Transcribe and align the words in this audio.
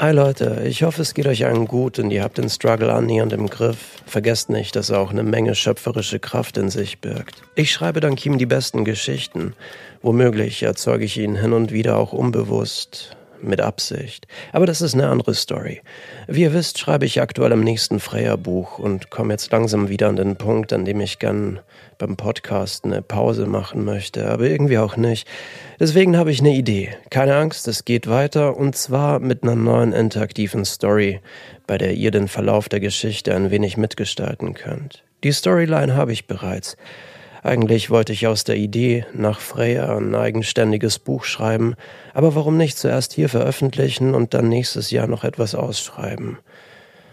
Hi 0.00 0.12
Leute, 0.12 0.62
ich 0.64 0.82
hoffe 0.82 1.02
es 1.02 1.12
geht 1.12 1.26
euch 1.26 1.44
allen 1.44 1.66
gut 1.66 1.98
und 1.98 2.10
ihr 2.10 2.22
habt 2.22 2.38
den 2.38 2.48
Struggle 2.48 2.90
annähernd 2.90 3.34
im 3.34 3.48
Griff. 3.48 4.00
Vergesst 4.06 4.48
nicht, 4.48 4.74
dass 4.74 4.88
er 4.88 4.98
auch 4.98 5.10
eine 5.10 5.22
Menge 5.22 5.54
schöpferische 5.54 6.18
Kraft 6.18 6.56
in 6.56 6.70
sich 6.70 7.02
birgt. 7.02 7.42
Ich 7.54 7.70
schreibe 7.70 8.00
dank 8.00 8.24
ihm 8.24 8.38
die 8.38 8.46
besten 8.46 8.86
Geschichten. 8.86 9.52
Womöglich 10.00 10.62
erzeuge 10.62 11.04
ich 11.04 11.18
ihn 11.18 11.36
hin 11.36 11.52
und 11.52 11.70
wieder 11.70 11.98
auch 11.98 12.14
unbewusst 12.14 13.14
mit 13.42 13.60
Absicht. 13.60 14.26
Aber 14.52 14.66
das 14.66 14.80
ist 14.80 14.94
eine 14.94 15.08
andere 15.08 15.34
Story. 15.34 15.82
Wie 16.26 16.42
ihr 16.42 16.52
wisst, 16.52 16.78
schreibe 16.78 17.06
ich 17.06 17.20
aktuell 17.20 17.52
am 17.52 17.60
nächsten 17.60 18.00
Freya-Buch 18.00 18.78
und 18.78 19.10
komme 19.10 19.32
jetzt 19.32 19.50
langsam 19.52 19.88
wieder 19.88 20.08
an 20.08 20.16
den 20.16 20.36
Punkt, 20.36 20.72
an 20.72 20.84
dem 20.84 21.00
ich 21.00 21.18
gern 21.18 21.60
beim 21.98 22.16
Podcast 22.16 22.84
eine 22.84 23.02
Pause 23.02 23.46
machen 23.46 23.84
möchte, 23.84 24.28
aber 24.28 24.44
irgendwie 24.44 24.78
auch 24.78 24.96
nicht. 24.96 25.28
Deswegen 25.78 26.16
habe 26.16 26.30
ich 26.30 26.40
eine 26.40 26.54
Idee. 26.54 26.94
Keine 27.10 27.36
Angst, 27.36 27.68
es 27.68 27.84
geht 27.84 28.08
weiter 28.08 28.56
und 28.56 28.74
zwar 28.74 29.20
mit 29.20 29.42
einer 29.42 29.54
neuen 29.54 29.92
interaktiven 29.92 30.64
Story, 30.64 31.20
bei 31.66 31.78
der 31.78 31.94
ihr 31.94 32.10
den 32.10 32.28
Verlauf 32.28 32.68
der 32.68 32.80
Geschichte 32.80 33.34
ein 33.34 33.50
wenig 33.50 33.76
mitgestalten 33.76 34.54
könnt. 34.54 35.04
Die 35.22 35.32
Storyline 35.32 35.94
habe 35.94 36.12
ich 36.12 36.26
bereits. 36.26 36.76
Eigentlich 37.42 37.88
wollte 37.88 38.12
ich 38.12 38.26
aus 38.26 38.44
der 38.44 38.56
Idee 38.56 39.06
nach 39.14 39.40
Freya 39.40 39.96
ein 39.96 40.14
eigenständiges 40.14 40.98
Buch 40.98 41.24
schreiben, 41.24 41.74
aber 42.12 42.34
warum 42.34 42.58
nicht 42.58 42.76
zuerst 42.76 43.14
hier 43.14 43.30
veröffentlichen 43.30 44.14
und 44.14 44.34
dann 44.34 44.48
nächstes 44.48 44.90
Jahr 44.90 45.06
noch 45.06 45.24
etwas 45.24 45.54
ausschreiben? 45.54 46.38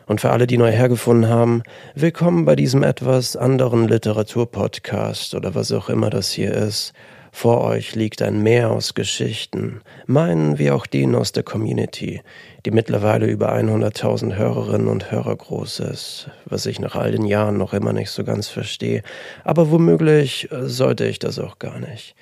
Und 0.06 0.20
für 0.20 0.32
alle, 0.32 0.46
die 0.46 0.58
neu 0.58 0.72
hergefunden 0.72 1.30
haben, 1.30 1.64
willkommen 1.96 2.44
bei 2.44 2.58
diesem 2.58 2.84
etwas 2.84 3.38
anderen 3.38 3.88
Literaturpodcast 3.88 5.34
oder 5.34 5.56
was 5.56 5.72
auch 5.72 5.90
immer 5.90 6.10
das 6.10 6.32
hier 6.32 6.54
ist. 6.54 6.94
Vor 7.32 7.62
euch 7.62 7.96
liegt 7.96 8.22
ein 8.22 8.42
Meer 8.42 8.72
aus 8.72 8.94
Geschichten, 8.94 9.82
meinen 10.06 10.58
wie 10.60 10.72
auch 10.72 10.86
denen 10.86 11.16
aus 11.16 11.32
der 11.32 11.44
Community, 11.44 12.22
die 12.66 12.72
mittlerweile 12.72 13.28
über 13.28 13.54
100.000 13.54 14.36
Hörerinnen 14.36 14.88
und 14.88 15.12
Hörer 15.12 15.36
groß 15.36 15.80
ist, 15.82 16.30
was 16.46 16.66
ich 16.66 16.80
nach 16.80 16.96
all 16.96 17.12
den 17.12 17.26
Jahren 17.26 17.58
noch 17.58 17.74
immer 17.74 17.94
nicht 17.94 18.10
so 18.10 18.24
ganz 18.24 18.48
verstehe, 18.48 19.04
aber 19.44 19.72
womöglich 19.72 20.50
sollte 20.52 21.06
ich 21.06 21.20
das 21.20 21.40
auch 21.40 21.60
gar 21.60 21.80
nicht. 21.80 22.16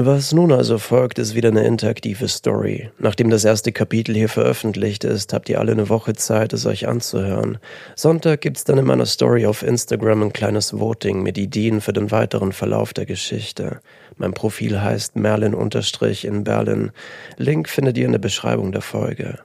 Was 0.00 0.32
nun 0.32 0.52
also 0.52 0.78
folgt, 0.78 1.18
ist 1.18 1.34
wieder 1.34 1.48
eine 1.48 1.66
interaktive 1.66 2.28
Story. 2.28 2.88
Nachdem 3.00 3.30
das 3.30 3.44
erste 3.44 3.72
Kapitel 3.72 4.14
hier 4.14 4.28
veröffentlicht 4.28 5.02
ist, 5.02 5.32
habt 5.32 5.48
ihr 5.48 5.58
alle 5.58 5.72
eine 5.72 5.88
Woche 5.88 6.12
Zeit, 6.12 6.52
es 6.52 6.66
euch 6.66 6.86
anzuhören. 6.86 7.58
Sonntag 7.96 8.42
gibt's 8.42 8.62
dann 8.62 8.78
in 8.78 8.84
meiner 8.84 9.06
Story 9.06 9.44
auf 9.44 9.64
Instagram 9.64 10.22
ein 10.22 10.32
kleines 10.32 10.78
Voting 10.78 11.24
mit 11.24 11.36
Ideen 11.36 11.80
für 11.80 11.92
den 11.92 12.12
weiteren 12.12 12.52
Verlauf 12.52 12.92
der 12.92 13.06
Geschichte. 13.06 13.80
Mein 14.16 14.34
Profil 14.34 14.80
heißt 14.80 15.16
Merlin 15.16 15.52
in 15.52 16.44
Berlin. 16.44 16.92
Link 17.36 17.68
findet 17.68 17.98
ihr 17.98 18.06
in 18.06 18.12
der 18.12 18.20
Beschreibung 18.20 18.70
der 18.70 18.82
Folge. 18.82 19.40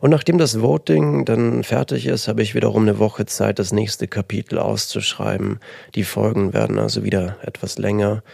Und 0.00 0.10
nachdem 0.10 0.36
das 0.36 0.60
Voting 0.60 1.24
dann 1.26 1.62
fertig 1.62 2.06
ist, 2.06 2.26
habe 2.26 2.42
ich 2.42 2.56
wiederum 2.56 2.82
eine 2.82 2.98
Woche 2.98 3.24
Zeit, 3.26 3.60
das 3.60 3.72
nächste 3.72 4.08
Kapitel 4.08 4.58
auszuschreiben. 4.58 5.60
Die 5.94 6.02
Folgen 6.02 6.52
werden 6.52 6.80
also 6.80 7.04
wieder 7.04 7.36
etwas 7.42 7.78
länger. 7.78 8.24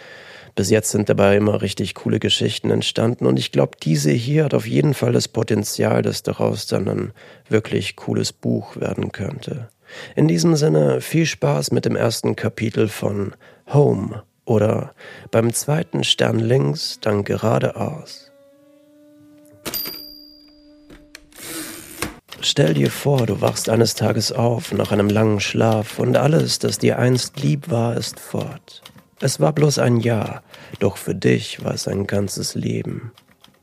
Bis 0.58 0.70
jetzt 0.70 0.90
sind 0.90 1.08
dabei 1.08 1.36
immer 1.36 1.62
richtig 1.62 1.94
coole 1.94 2.18
Geschichten 2.18 2.72
entstanden 2.72 3.26
und 3.26 3.38
ich 3.38 3.52
glaube, 3.52 3.76
diese 3.80 4.10
hier 4.10 4.42
hat 4.42 4.54
auf 4.54 4.66
jeden 4.66 4.92
Fall 4.92 5.12
das 5.12 5.28
Potenzial, 5.28 6.02
dass 6.02 6.24
daraus 6.24 6.66
dann 6.66 6.88
ein 6.88 7.12
wirklich 7.48 7.94
cooles 7.94 8.32
Buch 8.32 8.74
werden 8.74 9.12
könnte. 9.12 9.68
In 10.16 10.26
diesem 10.26 10.56
Sinne 10.56 11.00
viel 11.00 11.26
Spaß 11.26 11.70
mit 11.70 11.84
dem 11.84 11.94
ersten 11.94 12.34
Kapitel 12.34 12.88
von 12.88 13.36
Home 13.72 14.24
oder 14.46 14.94
beim 15.30 15.52
zweiten 15.52 16.02
Stern 16.02 16.40
links 16.40 16.98
dann 17.00 17.22
geradeaus. 17.22 18.32
Stell 22.40 22.74
dir 22.74 22.90
vor, 22.90 23.26
du 23.26 23.40
wachst 23.40 23.68
eines 23.68 23.94
Tages 23.94 24.32
auf 24.32 24.72
nach 24.72 24.90
einem 24.90 25.08
langen 25.08 25.38
Schlaf 25.38 26.00
und 26.00 26.16
alles, 26.16 26.58
das 26.58 26.78
dir 26.78 26.98
einst 26.98 27.38
lieb 27.38 27.70
war, 27.70 27.96
ist 27.96 28.18
fort. 28.18 28.82
Es 29.20 29.40
war 29.40 29.52
bloß 29.52 29.78
ein 29.78 29.98
Jahr, 29.98 30.42
doch 30.78 30.96
für 30.96 31.14
dich 31.14 31.64
war 31.64 31.74
es 31.74 31.88
ein 31.88 32.06
ganzes 32.06 32.54
Leben. 32.54 33.12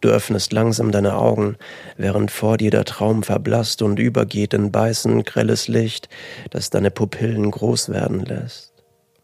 Du 0.01 0.09
öffnest 0.09 0.51
langsam 0.51 0.91
deine 0.91 1.15
Augen, 1.15 1.55
während 1.97 2.29
vor 2.29 2.57
dir 2.57 2.71
der 2.71 2.83
Traum 2.83 3.23
verblasst 3.23 3.81
und 3.81 3.97
übergeht 3.97 4.53
in 4.53 4.71
beißend 4.71 5.25
grelles 5.25 5.67
Licht, 5.67 6.09
das 6.51 6.69
deine 6.69 6.91
Pupillen 6.91 7.49
groß 7.49 7.89
werden 7.89 8.23
lässt. 8.25 8.73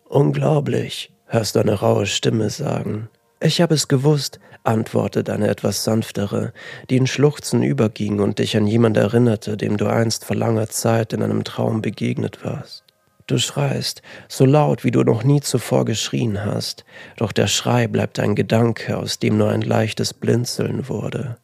Unglaublich, 0.06 1.12
hörst 1.26 1.56
du 1.56 1.60
eine 1.60 1.74
raue 1.74 2.06
Stimme 2.06 2.50
sagen. 2.50 3.10
Ich 3.42 3.60
habe 3.60 3.76
es 3.76 3.88
gewusst, 3.90 4.40
antwortet 4.64 5.30
eine 5.30 5.50
etwas 5.50 5.84
sanftere, 5.84 6.54
die 6.90 6.98
in 6.98 7.08
Schluchzen 7.08 7.62
überging 7.62 8.20
und 8.20 8.40
dich 8.40 8.56
an 8.56 8.68
jemand 8.68 8.98
erinnerte, 8.98 9.58
dem 9.58 9.78
du 9.78 9.88
einst 9.88 10.24
vor 10.26 10.36
langer 10.36 10.70
Zeit 10.70 11.12
in 11.12 11.24
einem 11.24 11.44
Traum 11.44 11.82
begegnet 11.82 12.46
warst. 12.46 12.84
Du 13.28 13.38
schreist, 13.38 14.02
so 14.28 14.46
laut 14.46 14.84
wie 14.84 14.92
du 14.92 15.04
noch 15.04 15.24
nie 15.24 15.42
zuvor 15.42 15.86
geschrien 15.86 16.44
hast, 16.44 16.86
doch 17.18 17.32
der 17.32 17.48
Schrei 17.48 17.88
bleibt 17.88 18.20
ein 18.20 18.36
Gedanke, 18.36 18.98
aus 18.98 19.20
dem 19.20 19.38
nur 19.38 19.50
ein 19.50 19.62
leichtes 19.62 20.14
Blinzeln 20.14 20.90
wurde. 20.90 21.38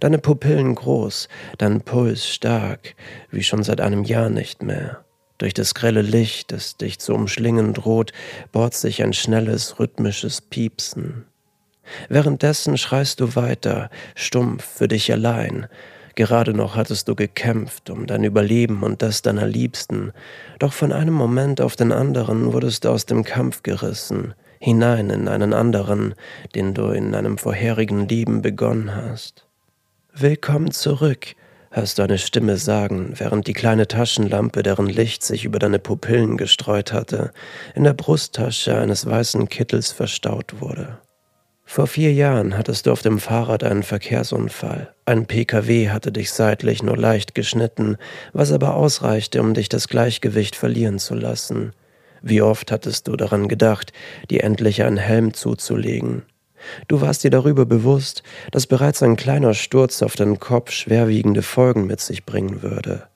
Deine 0.00 0.18
Pupillen 0.18 0.74
groß, 0.74 1.28
dein 1.58 1.80
Puls 1.80 2.28
stark, 2.28 2.94
wie 3.30 3.42
schon 3.42 3.62
seit 3.62 3.80
einem 3.80 4.04
Jahr 4.04 4.28
nicht 4.28 4.62
mehr. 4.62 5.04
Durch 5.38 5.54
das 5.54 5.74
grelle 5.74 6.02
Licht, 6.02 6.52
das 6.52 6.76
dich 6.76 7.00
zu 7.00 7.14
umschlingen 7.14 7.74
droht, 7.74 8.12
bohrt 8.52 8.74
sich 8.74 9.02
ein 9.02 9.12
schnelles, 9.12 9.80
rhythmisches 9.80 10.40
Piepsen. 10.40 11.24
Währenddessen 12.08 12.78
schreist 12.78 13.18
du 13.18 13.34
weiter, 13.34 13.90
stumpf 14.14 14.64
für 14.64 14.86
dich 14.86 15.10
allein, 15.10 15.66
Gerade 16.14 16.52
noch 16.52 16.76
hattest 16.76 17.08
du 17.08 17.14
gekämpft 17.14 17.88
um 17.88 18.06
dein 18.06 18.24
Überleben 18.24 18.82
und 18.82 19.02
das 19.02 19.22
deiner 19.22 19.46
Liebsten, 19.46 20.12
doch 20.58 20.72
von 20.72 20.92
einem 20.92 21.14
Moment 21.14 21.60
auf 21.60 21.76
den 21.76 21.92
anderen 21.92 22.52
wurdest 22.52 22.84
du 22.84 22.90
aus 22.90 23.06
dem 23.06 23.24
Kampf 23.24 23.62
gerissen, 23.62 24.34
hinein 24.58 25.10
in 25.10 25.28
einen 25.28 25.54
anderen, 25.54 26.14
den 26.54 26.74
du 26.74 26.88
in 26.88 27.14
einem 27.14 27.38
vorherigen 27.38 28.08
Leben 28.08 28.42
begonnen 28.42 28.94
hast. 28.94 29.46
Willkommen 30.12 30.70
zurück, 30.70 31.34
hörst 31.70 31.98
du 31.98 32.02
eine 32.02 32.18
Stimme 32.18 32.58
sagen, 32.58 33.14
während 33.16 33.46
die 33.46 33.54
kleine 33.54 33.88
Taschenlampe, 33.88 34.62
deren 34.62 34.86
Licht 34.86 35.22
sich 35.22 35.46
über 35.46 35.58
deine 35.58 35.78
Pupillen 35.78 36.36
gestreut 36.36 36.92
hatte, 36.92 37.32
in 37.74 37.84
der 37.84 37.94
Brusttasche 37.94 38.76
eines 38.78 39.06
weißen 39.06 39.48
Kittels 39.48 39.90
verstaut 39.90 40.60
wurde. 40.60 40.98
Vor 41.72 41.86
vier 41.86 42.12
Jahren 42.12 42.58
hattest 42.58 42.84
du 42.84 42.92
auf 42.92 43.00
dem 43.00 43.18
Fahrrad 43.18 43.64
einen 43.64 43.82
Verkehrsunfall. 43.82 44.92
Ein 45.06 45.24
PKW 45.24 45.88
hatte 45.88 46.12
dich 46.12 46.30
seitlich 46.30 46.82
nur 46.82 46.98
leicht 46.98 47.34
geschnitten, 47.34 47.96
was 48.34 48.52
aber 48.52 48.74
ausreichte, 48.74 49.40
um 49.40 49.54
dich 49.54 49.70
das 49.70 49.88
Gleichgewicht 49.88 50.54
verlieren 50.54 50.98
zu 50.98 51.14
lassen. 51.14 51.72
Wie 52.20 52.42
oft 52.42 52.70
hattest 52.72 53.08
du 53.08 53.16
daran 53.16 53.48
gedacht, 53.48 53.94
dir 54.28 54.44
endlich 54.44 54.82
einen 54.82 54.98
Helm 54.98 55.32
zuzulegen? 55.32 56.24
Du 56.88 57.00
warst 57.00 57.24
dir 57.24 57.30
darüber 57.30 57.64
bewusst, 57.64 58.22
dass 58.50 58.66
bereits 58.66 59.02
ein 59.02 59.16
kleiner 59.16 59.54
Sturz 59.54 60.02
auf 60.02 60.14
den 60.14 60.38
Kopf 60.38 60.72
schwerwiegende 60.72 61.40
Folgen 61.40 61.86
mit 61.86 62.00
sich 62.00 62.26
bringen 62.26 62.60
würde. 62.60 63.08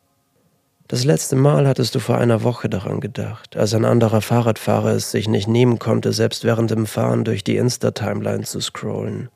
Das 0.89 1.03
letzte 1.03 1.35
Mal 1.35 1.67
hattest 1.67 1.97
du 1.97 1.99
vor 1.99 2.19
einer 2.19 2.45
Woche 2.45 2.69
daran 2.69 3.01
gedacht, 3.01 3.57
als 3.57 3.75
ein 3.75 3.85
anderer 3.85 4.21
Fahrradfahrer 4.21 4.93
es 4.93 5.11
sich 5.11 5.29
nicht 5.29 5.49
nehmen 5.49 5.81
konnte, 5.81 6.13
selbst 6.13 6.45
während 6.45 6.71
dem 6.71 6.87
Fahren 6.87 7.25
durch 7.25 7.43
die 7.43 7.57
Insta-Timeline 7.57 8.45
zu 8.45 8.61
scrollen. 8.61 9.29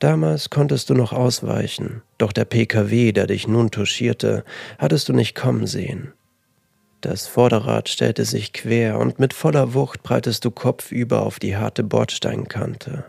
Damals 0.00 0.50
konntest 0.50 0.90
du 0.90 0.94
noch 0.94 1.14
ausweichen, 1.14 2.02
doch 2.18 2.32
der 2.32 2.44
PKW, 2.44 3.12
der 3.12 3.26
dich 3.26 3.48
nun 3.48 3.70
touchierte, 3.70 4.44
hattest 4.78 5.08
du 5.08 5.14
nicht 5.14 5.34
kommen 5.34 5.66
sehen. 5.66 6.12
Das 7.00 7.26
Vorderrad 7.26 7.88
stellte 7.88 8.24
sich 8.24 8.52
quer 8.52 8.98
und 8.98 9.18
mit 9.18 9.32
voller 9.32 9.72
Wucht 9.72 10.02
breitest 10.02 10.44
du 10.44 10.50
kopfüber 10.50 11.22
auf 11.22 11.38
die 11.38 11.56
harte 11.56 11.84
Bordsteinkante. 11.84 13.04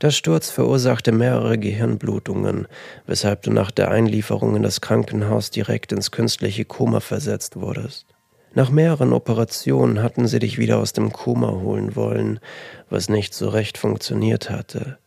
Der 0.00 0.10
Sturz 0.10 0.50
verursachte 0.50 1.12
mehrere 1.12 1.58
Gehirnblutungen, 1.58 2.66
weshalb 3.06 3.42
du 3.42 3.50
nach 3.50 3.70
der 3.70 3.90
Einlieferung 3.90 4.56
in 4.56 4.62
das 4.62 4.80
Krankenhaus 4.80 5.50
direkt 5.50 5.92
ins 5.92 6.10
künstliche 6.10 6.64
Koma 6.64 7.00
versetzt 7.00 7.56
wurdest. 7.56 8.06
Nach 8.54 8.70
mehreren 8.70 9.12
Operationen 9.12 10.02
hatten 10.02 10.26
sie 10.26 10.38
dich 10.38 10.56
wieder 10.56 10.78
aus 10.78 10.94
dem 10.94 11.12
Koma 11.12 11.50
holen 11.50 11.94
wollen, 11.94 12.40
was 12.88 13.08
nicht 13.08 13.34
so 13.34 13.48
recht 13.50 13.76
funktioniert 13.76 14.48
hatte. 14.48 14.98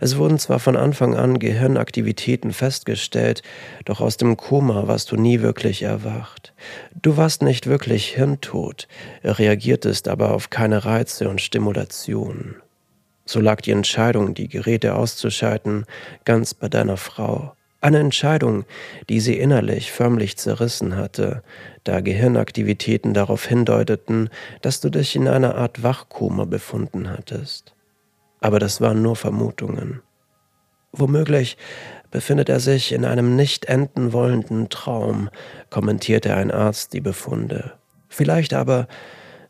Es 0.00 0.18
wurden 0.18 0.38
zwar 0.38 0.58
von 0.58 0.76
Anfang 0.76 1.14
an 1.14 1.38
Gehirnaktivitäten 1.38 2.52
festgestellt, 2.52 3.42
doch 3.84 4.00
aus 4.00 4.16
dem 4.16 4.36
Koma 4.36 4.86
warst 4.86 5.10
du 5.12 5.16
nie 5.16 5.40
wirklich 5.40 5.82
erwacht. 5.82 6.52
Du 7.00 7.16
warst 7.16 7.42
nicht 7.42 7.66
wirklich 7.66 8.08
hirntot, 8.08 8.88
reagiertest 9.24 10.08
aber 10.08 10.32
auf 10.32 10.50
keine 10.50 10.84
Reize 10.84 11.28
und 11.28 11.40
Stimulationen. 11.40 12.56
So 13.30 13.38
lag 13.38 13.60
die 13.60 13.70
Entscheidung, 13.70 14.34
die 14.34 14.48
Geräte 14.48 14.96
auszuschalten, 14.96 15.84
ganz 16.24 16.52
bei 16.52 16.68
deiner 16.68 16.96
Frau. 16.96 17.54
Eine 17.80 18.00
Entscheidung, 18.00 18.64
die 19.08 19.20
sie 19.20 19.38
innerlich 19.38 19.92
förmlich 19.92 20.36
zerrissen 20.36 20.96
hatte, 20.96 21.44
da 21.84 22.00
Gehirnaktivitäten 22.00 23.14
darauf 23.14 23.46
hindeuteten, 23.46 24.30
dass 24.62 24.80
du 24.80 24.90
dich 24.90 25.14
in 25.14 25.28
einer 25.28 25.54
Art 25.54 25.84
Wachkoma 25.84 26.44
befunden 26.44 27.08
hattest. 27.08 27.72
Aber 28.40 28.58
das 28.58 28.80
waren 28.80 29.00
nur 29.00 29.14
Vermutungen. 29.14 30.02
Womöglich 30.90 31.56
befindet 32.10 32.48
er 32.48 32.58
sich 32.58 32.90
in 32.90 33.04
einem 33.04 33.36
nicht 33.36 33.66
enden 33.66 34.12
wollenden 34.12 34.70
Traum, 34.70 35.30
kommentierte 35.70 36.34
ein 36.34 36.50
Arzt 36.50 36.94
die 36.94 37.00
Befunde. 37.00 37.74
Vielleicht 38.08 38.54
aber 38.54 38.88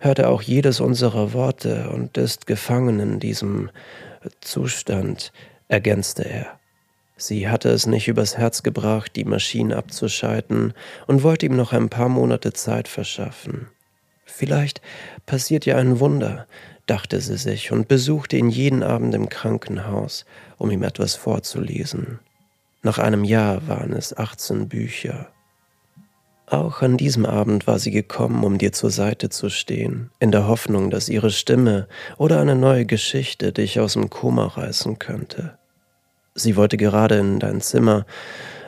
hört 0.01 0.19
er 0.19 0.31
auch 0.31 0.43
jedes 0.43 0.81
unserer 0.81 1.33
Worte 1.33 1.91
und 1.91 2.17
ist 2.17 2.47
gefangen 2.47 2.99
in 2.99 3.21
diesem 3.21 3.71
Zustand, 4.41 5.33
ergänzte 5.69 6.29
er. 6.29 6.59
Sie 7.17 7.49
hatte 7.49 7.69
es 7.69 7.87
nicht 7.87 8.09
übers 8.09 8.39
Herz 8.39 8.63
gebracht, 8.63 9.15
die 9.15 9.25
Maschine 9.25 9.77
abzuschalten 9.77 10.73
und 11.07 11.23
wollte 11.23 11.47
ihm 11.47 11.55
noch 11.55 11.73
ein 11.73 11.91
paar 11.91 12.09
Monate 12.09 12.55
Zeit 12.55 12.89
verschaffen. 12.89 13.69
Vielleicht 14.25 14.81
passiert 15.27 15.67
ja 15.67 15.77
ein 15.77 16.01
Wunder, 16.01 16.47
dachte 16.87 17.21
sie 17.21 17.37
sich 17.37 17.73
und 17.73 17.89
besuchte 17.89 18.37
ihn 18.37 18.49
jeden 18.49 18.83
Abend 18.83 19.15
im 19.15 19.29
Krankenhaus, 19.29 20.25
um 20.57 20.71
ihm 20.71 20.83
etwas 20.83 21.15
vorzulesen. 21.15 22.21
Nach 22.83 22.99
einem 22.99 23.25
Jahr 23.25 23.69
waren 23.69 23.93
es 23.93 24.17
18 24.17 24.69
Bücher. 24.69 25.29
Auch 26.51 26.83
an 26.83 26.97
diesem 26.97 27.27
Abend 27.27 27.69
war 27.69 27.79
sie 27.79 27.93
gekommen, 27.93 28.43
um 28.43 28.59
dir 28.59 28.73
zur 28.73 28.91
Seite 28.91 29.29
zu 29.29 29.51
stehen, 29.51 30.11
in 30.19 30.33
der 30.33 30.49
Hoffnung, 30.49 30.91
dass 30.91 31.09
ihre 31.09 31.31
Stimme 31.31 31.87
oder 32.19 32.41
eine 32.41 32.57
neue 32.57 32.87
Geschichte 32.87 33.53
dich 33.53 33.79
aus 33.79 33.93
dem 33.93 34.11
Koma 34.11 34.47
reißen 34.47 34.99
könnte. 34.99 35.57
Sie 36.35 36.57
wollte 36.57 36.77
gerade 36.77 37.19
in 37.19 37.39
dein 37.39 37.61
Zimmer, 37.61 38.05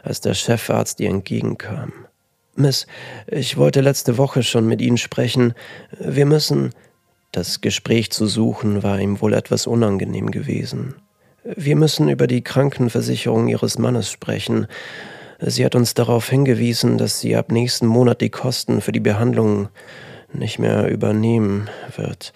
als 0.05 0.21
der 0.21 0.35
Chefarzt 0.35 1.01
ihr 1.01 1.11
entgegenkam. 1.11 1.93
Miss, 2.55 2.87
ich 3.27 3.57
wollte 3.57 3.81
letzte 3.81 4.17
Woche 4.17 4.45
schon 4.45 4.69
mit 4.69 4.81
Ihnen 4.81 4.99
sprechen. 4.99 5.55
Wir 5.99 6.27
müssen. 6.27 6.71
Das 7.33 7.63
Gespräch 7.63 8.13
zu 8.13 8.29
suchen 8.29 8.85
war 8.85 9.01
ihm 9.01 9.21
wohl 9.21 9.33
etwas 9.33 9.67
unangenehm 9.67 10.31
gewesen. 10.31 10.95
Wir 11.43 11.75
müssen 11.75 12.09
über 12.09 12.29
die 12.29 12.43
Krankenversicherung 12.43 13.49
Ihres 13.49 13.79
Mannes 13.79 14.09
sprechen. 14.09 14.69
Sie 15.45 15.65
hat 15.65 15.75
uns 15.75 15.95
darauf 15.95 16.29
hingewiesen, 16.29 16.99
dass 16.99 17.19
sie 17.19 17.35
ab 17.35 17.51
nächsten 17.51 17.87
Monat 17.87 18.21
die 18.21 18.31
Kosten 18.31 18.81
für 18.81 18.93
die 18.93 19.01
Behandlung 19.01 19.71
nicht 20.33 20.61
mehr 20.61 20.89
übernehmen 20.89 21.69
wird. 21.97 22.33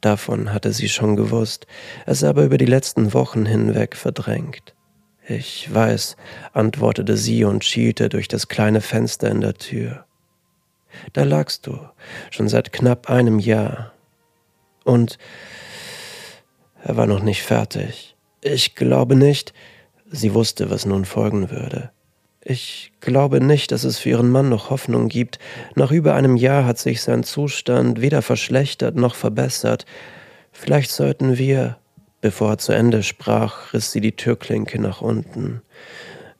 Davon 0.00 0.52
hatte 0.52 0.72
sie 0.72 0.88
schon 0.88 1.16
gewusst, 1.16 1.66
es 2.06 2.22
aber 2.22 2.44
über 2.44 2.56
die 2.56 2.64
letzten 2.64 3.12
Wochen 3.12 3.44
hinweg 3.44 3.96
verdrängt. 3.96 4.74
Ich 5.26 5.72
weiß, 5.74 6.16
antwortete 6.52 7.16
sie 7.16 7.42
und 7.42 7.64
schielte 7.64 8.08
durch 8.08 8.28
das 8.28 8.46
kleine 8.46 8.82
Fenster 8.82 9.28
in 9.28 9.40
der 9.40 9.54
Tür. 9.54 10.04
Da 11.14 11.24
lagst 11.24 11.66
du, 11.66 11.80
schon 12.30 12.48
seit 12.48 12.72
knapp 12.72 13.10
einem 13.10 13.40
Jahr. 13.40 13.92
Und 14.84 15.18
er 16.84 16.96
war 16.96 17.06
noch 17.08 17.20
nicht 17.20 17.42
fertig. 17.42 18.16
Ich 18.42 18.76
glaube 18.76 19.16
nicht, 19.16 19.52
sie 20.08 20.34
wusste, 20.34 20.70
was 20.70 20.86
nun 20.86 21.04
folgen 21.04 21.50
würde. 21.50 21.90
Ich 22.50 22.92
glaube 23.00 23.42
nicht, 23.42 23.72
dass 23.72 23.84
es 23.84 23.98
für 23.98 24.08
ihren 24.08 24.30
Mann 24.30 24.48
noch 24.48 24.70
Hoffnung 24.70 25.08
gibt. 25.08 25.38
Nach 25.74 25.90
über 25.90 26.14
einem 26.14 26.36
Jahr 26.36 26.64
hat 26.64 26.78
sich 26.78 27.02
sein 27.02 27.22
Zustand 27.22 28.00
weder 28.00 28.22
verschlechtert 28.22 28.96
noch 28.96 29.14
verbessert. 29.14 29.84
Vielleicht 30.50 30.90
sollten 30.90 31.36
wir, 31.36 31.76
Bevor 32.20 32.50
er 32.50 32.58
zu 32.58 32.72
Ende 32.72 33.02
sprach, 33.04 33.72
riss 33.72 33.92
sie 33.92 34.00
die 34.00 34.16
Türklinke 34.16 34.80
nach 34.80 35.00
unten. 35.00 35.62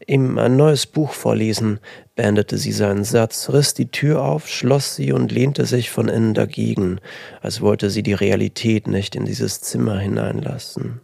Ihm 0.07 0.39
ein 0.39 0.57
neues 0.57 0.87
Buch 0.87 1.13
vorlesen, 1.13 1.79
beendete 2.17 2.57
sie 2.57 2.73
seinen 2.73 3.05
Satz, 3.05 3.49
riss 3.51 3.75
die 3.75 3.91
Tür 3.91 4.23
auf, 4.23 4.49
schloss 4.49 4.97
sie 4.97 5.13
und 5.13 5.31
lehnte 5.31 5.67
sich 5.67 5.91
von 5.91 6.09
innen 6.09 6.35
dagegen, 6.35 7.01
als 7.43 7.61
wollte 7.61 7.91
sie 7.91 8.03
die 8.03 8.15
Realität 8.15 8.89
nicht 8.89 9.15
in 9.15 9.25
dieses 9.25 9.61
Zimmer 9.61 9.99
hineinlassen. 9.99 11.01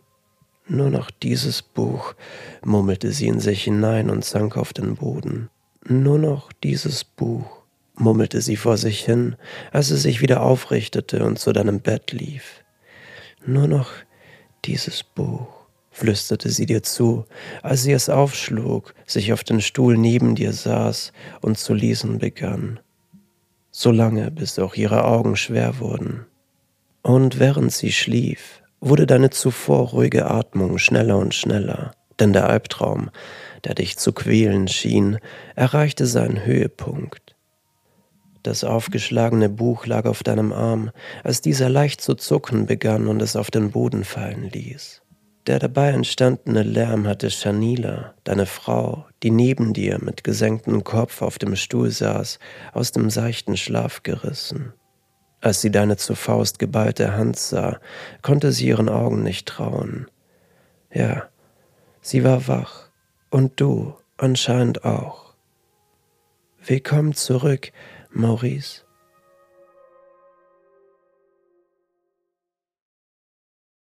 Nur 0.66 0.88
noch 0.88 1.10
dieses 1.10 1.60
Buch, 1.60 2.14
murmelte 2.64 3.12
sie 3.12 3.26
in 3.26 3.38
sich 3.38 3.64
hinein 3.64 4.08
und 4.08 4.24
sank 4.24 4.56
auf 4.56 4.72
den 4.72 4.96
Boden. 4.96 5.50
Nur 5.86 6.18
noch 6.18 6.52
dieses 6.52 7.04
Buch, 7.04 7.62
murmelte 7.96 8.40
sie 8.40 8.56
vor 8.56 8.78
sich 8.78 9.04
hin, 9.04 9.36
als 9.72 9.88
sie 9.88 9.98
sich 9.98 10.22
wieder 10.22 10.42
aufrichtete 10.42 11.22
und 11.24 11.38
zu 11.38 11.52
deinem 11.52 11.80
Bett 11.80 12.12
lief. 12.12 12.64
Nur 13.44 13.68
noch 13.68 13.90
dieses 14.64 15.02
Buch, 15.02 15.46
flüsterte 15.90 16.48
sie 16.48 16.64
dir 16.64 16.82
zu, 16.82 17.26
als 17.62 17.82
sie 17.82 17.92
es 17.92 18.08
aufschlug, 18.08 18.94
sich 19.06 19.34
auf 19.34 19.44
den 19.44 19.60
Stuhl 19.60 19.98
neben 19.98 20.34
dir 20.34 20.54
saß 20.54 21.12
und 21.42 21.58
zu 21.58 21.74
lesen 21.74 22.18
begann. 22.18 22.80
So 23.70 23.90
lange, 23.90 24.30
bis 24.30 24.58
auch 24.58 24.76
ihre 24.76 25.04
Augen 25.04 25.36
schwer 25.36 25.78
wurden. 25.78 26.24
Und 27.02 27.38
während 27.38 27.70
sie 27.70 27.92
schlief, 27.92 28.62
wurde 28.84 29.06
deine 29.06 29.30
zuvor 29.30 29.88
ruhige 29.88 30.30
Atmung 30.30 30.78
schneller 30.78 31.16
und 31.18 31.34
schneller, 31.34 31.92
denn 32.20 32.32
der 32.32 32.48
Albtraum, 32.48 33.10
der 33.64 33.74
dich 33.74 33.96
zu 33.96 34.12
quälen 34.12 34.68
schien, 34.68 35.18
erreichte 35.56 36.06
seinen 36.06 36.44
Höhepunkt. 36.44 37.34
Das 38.42 38.62
aufgeschlagene 38.62 39.48
Buch 39.48 39.86
lag 39.86 40.04
auf 40.04 40.22
deinem 40.22 40.52
Arm, 40.52 40.90
als 41.22 41.40
dieser 41.40 41.70
leicht 41.70 42.02
zu 42.02 42.14
zucken 42.14 42.66
begann 42.66 43.08
und 43.08 43.22
es 43.22 43.36
auf 43.36 43.50
den 43.50 43.70
Boden 43.70 44.04
fallen 44.04 44.50
ließ. 44.50 45.00
Der 45.46 45.58
dabei 45.58 45.88
entstandene 45.90 46.62
Lärm 46.62 47.06
hatte 47.06 47.30
Shanila, 47.30 48.14
deine 48.24 48.44
Frau, 48.46 49.06
die 49.22 49.30
neben 49.30 49.72
dir 49.72 49.98
mit 49.98 50.24
gesenktem 50.24 50.84
Kopf 50.84 51.22
auf 51.22 51.38
dem 51.38 51.56
Stuhl 51.56 51.90
saß, 51.90 52.38
aus 52.72 52.92
dem 52.92 53.08
seichten 53.08 53.56
Schlaf 53.56 54.02
gerissen. 54.02 54.74
Als 55.44 55.60
sie 55.60 55.70
deine 55.70 55.98
zur 55.98 56.16
Faust 56.16 56.58
geballte 56.58 57.18
Hand 57.18 57.38
sah, 57.38 57.78
konnte 58.22 58.50
sie 58.50 58.68
ihren 58.68 58.88
Augen 58.88 59.22
nicht 59.22 59.46
trauen. 59.46 60.10
Ja, 60.90 61.28
sie 62.00 62.24
war 62.24 62.48
wach, 62.48 62.88
und 63.28 63.60
du 63.60 63.94
anscheinend 64.16 64.86
auch. 64.86 65.34
Willkommen 66.64 67.12
zurück, 67.12 67.72
Maurice. 68.10 68.83